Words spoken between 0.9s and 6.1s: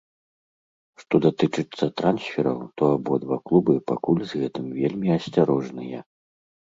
Што датычыцца трансфераў, то абодва клубы пакуль з гэтым вельмі асцярожныя.